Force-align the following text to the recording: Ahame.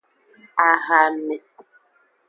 Ahame. 0.67 1.35